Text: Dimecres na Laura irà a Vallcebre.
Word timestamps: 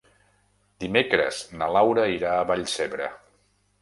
Dimecres 0.83 1.41
na 1.61 1.67
Laura 1.75 2.07
irà 2.17 2.33
a 2.39 2.49
Vallcebre. 2.53 3.11